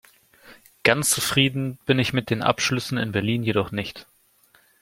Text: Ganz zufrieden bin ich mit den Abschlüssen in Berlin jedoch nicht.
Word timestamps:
Ganz 0.83 1.11
zufrieden 1.11 1.77
bin 1.85 1.99
ich 1.99 2.11
mit 2.11 2.31
den 2.31 2.41
Abschlüssen 2.41 2.97
in 2.97 3.11
Berlin 3.11 3.43
jedoch 3.43 3.71
nicht. 3.71 4.07